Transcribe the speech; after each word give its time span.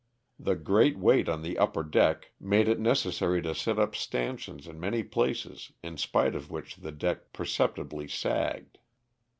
The 0.39 0.55
great 0.55 0.97
weight 0.97 1.29
on 1.29 1.43
the 1.43 1.59
upper 1.59 1.83
deck 1.83 2.31
made 2.39 2.67
it 2.67 2.79
necessary 2.79 3.39
to 3.43 3.53
set 3.53 3.77
up 3.77 3.95
stanchions 3.95 4.65
in 4.65 4.79
many 4.79 5.03
places 5.03 5.73
in 5.83 5.95
spite 5.97 6.33
of 6.33 6.49
which 6.49 6.77
the 6.77 6.91
deck 6.91 7.31
perceptibly 7.33 8.07
sagged. 8.07 8.79